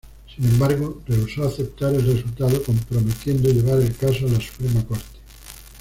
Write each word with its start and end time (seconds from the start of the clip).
Sin 0.35 0.43
embargo, 0.45 0.99
rehusó 1.07 1.43
aceptar 1.43 1.93
el 1.93 2.03
resultado, 2.15 2.59
prometiendo 2.89 3.49
llevar 3.51 3.81
el 3.81 3.95
caso 3.95 4.25
a 4.25 4.31
la 4.31 4.41
Suprema 4.41 4.83
Corte. 4.83 5.19